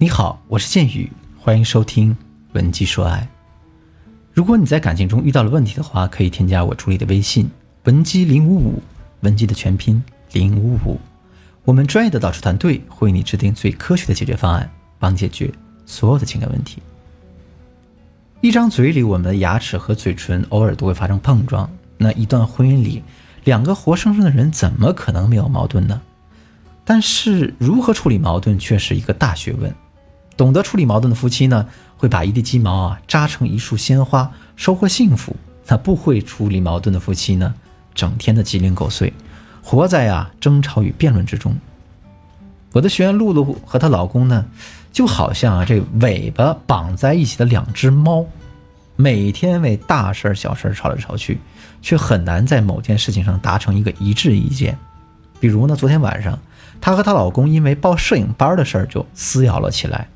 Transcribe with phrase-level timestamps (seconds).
[0.00, 1.10] 你好，我是剑宇，
[1.40, 2.14] 欢迎收听
[2.52, 3.28] 《文姬说爱》。
[4.32, 7.50] 如果你在感情中遇到了问题的话，可以添加我助理的微信
[7.82, 8.80] “文姬零五五”，
[9.22, 10.00] 文姬的全拼
[10.30, 11.00] 零五五。
[11.64, 15.52] 我们专业的导师团队会为你制定最科学的解决方案，帮你解决
[15.84, 16.80] 所有的情感问题。
[18.40, 21.68] 一张嘴里，我们的牙齿和嘴唇偶尔都会发生碰撞。
[21.96, 23.02] 那一段婚姻里，
[23.42, 26.00] 两个活生生的人怎么可能没有矛盾呢？
[26.84, 29.74] 但是如何处理矛盾却是一个大学问。
[30.38, 31.66] 懂得处理矛盾的夫妻呢，
[31.96, 35.34] 会把一地鸡毛啊扎成一束鲜花，收获幸福。
[35.66, 37.52] 那不会处理矛盾的夫妻呢，
[37.92, 39.12] 整天的鸡零狗碎，
[39.62, 41.54] 活在啊争吵与辩论之中。
[42.72, 44.46] 我的学员露露和她老公呢，
[44.92, 48.24] 就好像啊这尾巴绑在一起的两只猫，
[48.94, 51.40] 每天为大事儿小事儿吵来吵去，
[51.82, 54.78] 却很难在某件事情上达成一个一致意见。
[55.40, 56.38] 比如呢，昨天晚上，
[56.80, 60.08] 她和她老公因为报摄影班的事儿就撕咬了起来。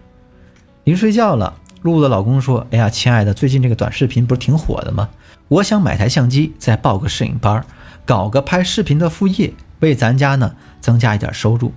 [0.84, 5.08] 临睡觉了，露露的老公说：“哎呀，亲爱的，最近这个短视频不是挺火的吗？
[5.46, 7.64] 我想买台相机，再报个摄影班，
[8.04, 11.72] 搞个拍视频的副业，为咱家呢增加一点收入。”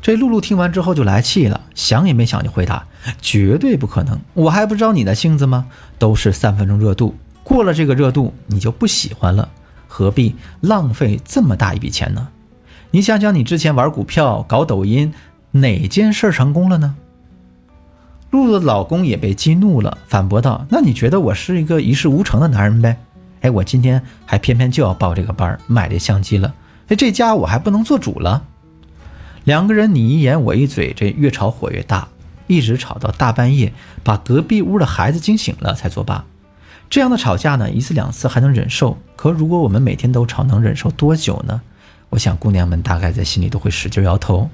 [0.00, 2.86] 这露露听完之后就来气了，想也没想就回答
[3.20, 4.20] ：“绝对不可能！
[4.34, 5.66] 我还不知道你的性子吗？
[5.98, 9.48] 都是三分钟热度，过了这个热度你就不喜欢了，
[9.88, 12.28] 何必浪费这么大一笔钱呢？
[12.92, 15.12] 你想想，你之前玩股票、搞抖音，
[15.50, 16.94] 哪件事成功了呢？”
[18.34, 22.96] 露露的老公也被激怒了，反驳道：“那你觉得我是一个一事无成的男人呗？
[23.42, 26.52] 哎，我今天还偏偏就要报这个班，买这相机了。
[26.88, 28.42] 哎，这家我还不能做主了。”
[29.44, 32.08] 两个人你一言我一嘴，这越吵火越大，
[32.48, 36.24] 一直吵到大半夜，把隔壁屋的孩子惊醒了才作罢。
[36.90, 41.62] 这样的吵架呢，一次两次还能忍受，可如果我们每天都吵，能忍受多久呢？
[42.10, 44.50] 我想姑娘们大概在心里都会使劲摇头。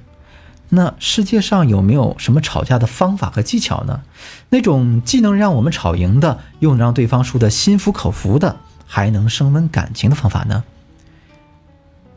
[0.73, 4.03] 那世界上有没有什么吵架的方法和技巧呢？
[4.51, 8.55] 那种既能让我们吵赢的，又能让对方输得心服口服的，
[8.87, 10.63] 还能升温感情的方法呢？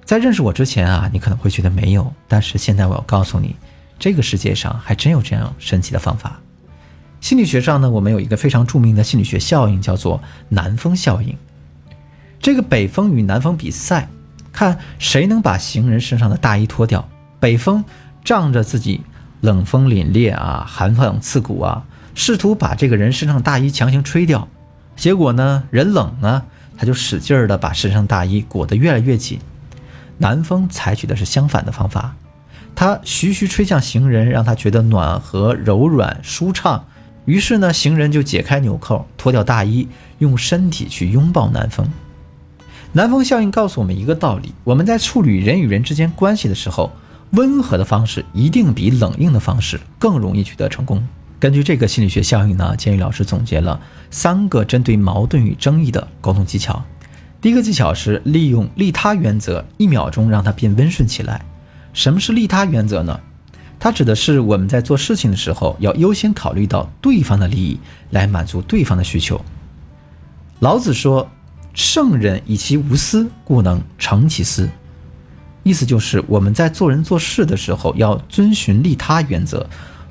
[0.05, 3.55] 在认识我之前啊，你可能会觉得没有，但是现在我要告诉你，
[3.97, 6.39] 这个世界上还真有这样神奇的方法。
[7.21, 11.35] 心理学上呢，我们有一个非常著名的心理学效应，叫做南风效应。
[12.39, 14.07] 这个北风与南风比赛，
[14.51, 17.09] 看谁能把行人身上的大衣脱掉。
[17.39, 17.83] 北风。
[18.23, 19.01] 仗着自己
[19.41, 21.83] 冷风凛冽啊，寒风刺骨啊，
[22.15, 24.47] 试图把这个人身上的大衣强行吹掉。
[24.95, 26.43] 结果呢，人冷呢，
[26.77, 29.39] 他就使劲儿的把身上大衣裹得越来越紧。
[30.19, 32.15] 南风采取的是相反的方法，
[32.75, 36.85] 他徐徐吹向行人，让他觉得暖和、柔软、舒畅。
[37.25, 39.87] 于是呢，行人就解开纽扣，脱掉大衣，
[40.19, 41.87] 用身体去拥抱南风。
[42.93, 46.91] 南风效应告诉我们一个道理：我们在处理人与人之间关系的时候。
[47.33, 51.05] 温和的方式一定比冷硬的方式更容易取得成功。
[51.39, 53.79] 根据这个心理学效应呢，建宇老师总结了
[54.09, 56.83] 三个针对矛盾与争议的沟通技巧。
[57.41, 61.43] 第一个技巧是利用利他原则，一秒钟让它变温顺起来。
[61.91, 63.19] 什么是利他原则呢？
[63.79, 67.79] 它指的是我们在做事情的时候要优先考虑到对方的利益，
[68.11, 69.43] 来满足对方的需求。
[70.59, 71.29] 老子说
[71.73, 74.69] ：“圣人以其无私，故能成其私。”
[75.63, 79.65] 意思就是我们在做人做事的时候，要遵循利他原则，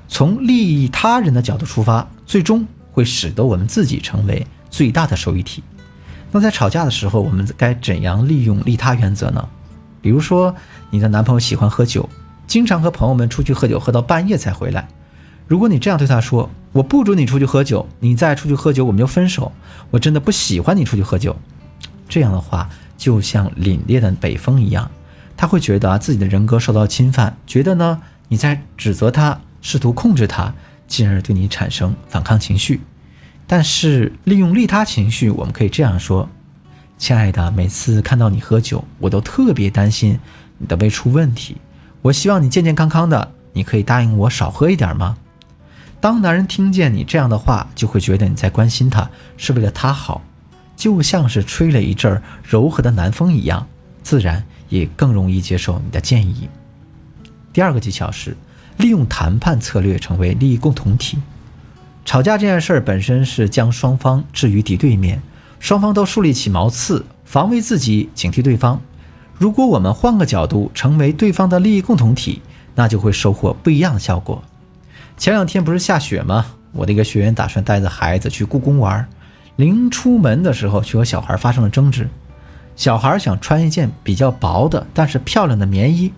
[0.08, 5.62] 从利益他人的角度出发，最终会使得我们自己成为最大的受益体。
[6.30, 9.46] 那在吵架的时候，我们该怎样利用利他原则呢？
[10.00, 10.54] 比如说，
[10.90, 12.08] 你的男朋友喜欢喝酒，
[12.46, 14.88] 经常和朋友们出去喝酒，喝到半夜才回来。
[15.46, 19.52] 如果你这样对他说：“我不准你出去喝酒，你再出去喝酒，我们就分手。
[19.90, 21.36] 我真的不喜欢你出去喝酒。”
[22.08, 24.90] 这样的话，就像凛冽的北风一样。
[25.42, 30.54] 他会觉得自己的人格受到侵犯，觉得呢你在指责他，试图控制他，
[30.86, 32.80] 进而对你产生反抗情绪。
[33.48, 36.28] 但是利用利他情绪，我们可以这样说：
[36.96, 40.16] 亲爱的，每次看到你喝酒，我都特别担心
[40.58, 41.56] 你的胃出问题。
[42.02, 45.16] 我希望你健健康康的，你可以答应我少喝一点吗？
[46.00, 50.22] 当男人听见你这样的话，就会觉得你在关心他，是为了他好，
[50.76, 53.66] 就像是吹了一阵柔和的南风一样，
[54.04, 54.44] 自然。
[54.72, 56.48] 也更容易接受你的建议。
[57.52, 58.34] 第二个技巧是
[58.78, 61.18] 利用谈判策略成为利益共同体。
[62.06, 65.22] 吵架这件事儿本身是将双方置于敌对面，
[65.60, 68.80] 双方都树立起矛刺，防卫自己，警惕对方。
[69.38, 72.40] 如果我们换个角度，成为对方的利益共同体，
[72.74, 74.42] 那就会收获不一样的效果。
[75.18, 76.46] 前两天不是下雪吗？
[76.72, 79.06] 我的一个学员打算带着孩子去故宫玩，
[79.56, 82.08] 临出门的时候却和小孩发生了争执。
[82.74, 86.12] 小孩想穿一件比较薄的但是漂亮的棉衣，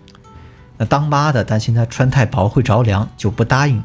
[0.78, 3.82] 那当妈的担心他穿太薄会着凉，就不答应。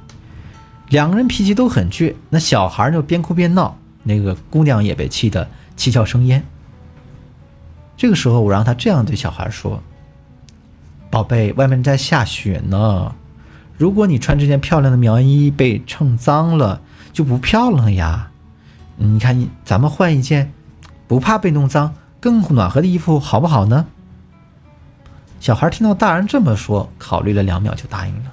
[0.90, 6.44] 两个人脾气都很倔，那小孩就边哭边闹，那个姑娘也被气得七窍生烟。
[7.96, 9.84] 这个时候，我让他这样对小孩说
[11.12, 13.14] ：“宝贝，外面在下雪呢，
[13.78, 16.82] 如果你穿这件漂亮的棉衣被蹭脏了，
[17.12, 18.32] 就不漂亮呀。
[18.96, 20.52] 你看，你咱们换一件
[21.08, 23.86] 不怕被弄脏、更暖和的衣服，好不好呢？”
[25.40, 28.32] 小孩听到大人这么说，考虑了两秒就答应了。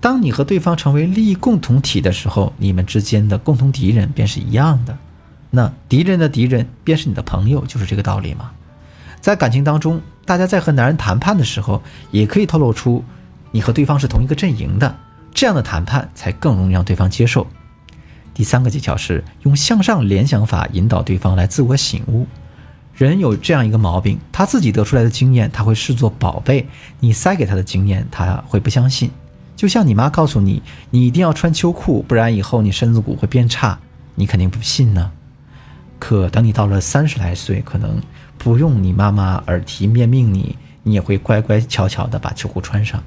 [0.00, 4.96] 当你和对方成为利益共同体的时候，你们之间的共同敌人便是一样的。
[5.50, 8.52] 那敌人的敌人便是你的朋友，就是这个道理嘛？
[9.20, 11.82] 在感情当中，大家在和男人谈判的时候，
[12.12, 13.04] 也可以透露出
[13.50, 14.96] 你和对方是同一个阵营的，
[15.34, 17.46] 这样的谈判才更容易让对方接受。
[18.32, 22.26] 第三个技巧是用向上联想法引导对方来自我醒悟。
[23.06, 26.66] 人有这样一个毛病，他自己得出来的经验他会视作宝贝，
[26.98, 29.10] 你塞给他的经验他会不相信。
[29.56, 33.78] 就像你妈告诉你，你一定要穿秋裤，不然以后你身子骨会变差，
[34.14, 35.10] 你肯定不信呢。
[35.98, 38.00] 可等你到了三十来岁，可能
[38.38, 43.02] 不用你妈妈耳提面命你，你也会乖乖悄悄地把秋裤穿上。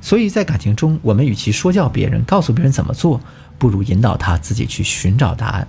[0.00, 3.20] 所以在感情中，我们与其说教别人，告诉别人怎么做，
[3.58, 5.66] 不如引导他自己去寻找答案。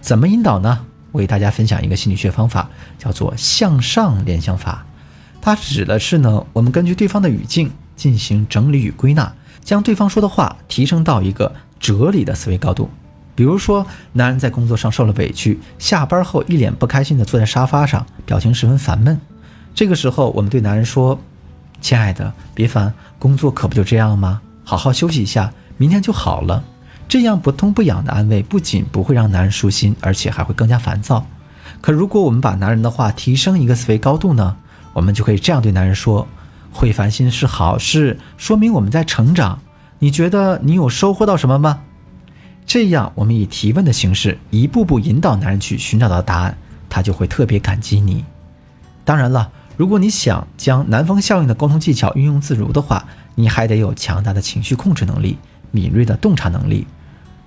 [0.00, 0.86] 怎么引导呢？
[1.12, 2.68] 我给大家分享一个心理学方法，
[2.98, 4.84] 叫做向上联想法。
[5.40, 9.32] 它指的是呢，我们根据对方的语境进行整理与归纳。
[9.64, 12.88] 将对方说的话提升到一个哲理的思维高度，
[13.34, 19.20] 比如说，男人在工作上受了委屈，下班后一脸不开心地坐在沙发上，表情十分烦闷。
[19.74, 21.18] 这个时候，我们对男人说
[21.82, 24.40] ：“亲爱的，别烦，工作可不就这样吗？
[24.64, 26.64] 好好休息一下，明天就好了。”
[27.08, 31.26] 这样不痛不痒的安慰，不仅不会让男人舒心，而且还会更加烦躁。
[31.80, 34.56] 可如果我们把男人的话提升一个思维高度呢？
[34.92, 36.28] 我们就可以这样对男人说。
[36.70, 39.58] 会烦心是好事，说明我们在成长。
[39.98, 41.80] 你觉得你有收获到什么吗？
[42.66, 46.56] 这样，我们以提问的形式，一步步引导男人去寻找到答案，
[46.90, 48.24] 他就会特别感激你。
[49.04, 55.38] 当然了，如果你想将南风效应的沟通技巧运用自如的话，你还得有强大的情绪控制能力、
[55.70, 56.86] 敏锐的洞察能力。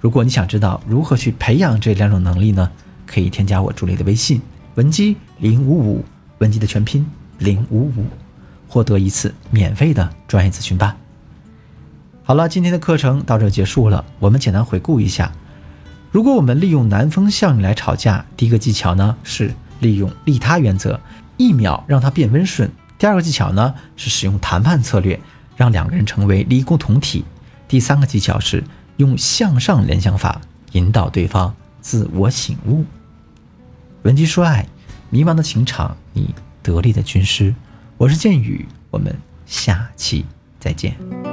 [0.02, 2.70] 如果你想知道如何去培养这两种能力呢？
[3.06, 4.42] 可以添加我助理的微信
[4.76, 6.06] 文姬零五五，
[6.40, 7.06] 文姬的全拼
[7.38, 8.06] 零五五。
[8.68, 10.96] 获得一次免费的专业咨询吧。
[12.24, 14.06] 好了，今天的课程到这结束了。
[14.18, 15.34] 我们简单回顾一下：
[16.10, 20.98] 如果我们利用南风效应来吵架，第一个技巧呢是利用利他原则，
[21.36, 25.20] 一秒让它变温顺；第二个技巧呢是使用谈判策略，
[25.58, 27.26] 让两个人成为利益共同体；
[27.68, 28.64] 第三个技巧是
[28.98, 30.42] 用向上联想法
[30.74, 32.86] 引导对方自我醒悟。
[34.04, 34.68] 文姬说爱，
[35.10, 37.54] 迷茫的情场，你得力的军师。
[37.98, 39.16] 我是剑宇，我们
[39.46, 40.26] 下期
[40.60, 41.31] 再见。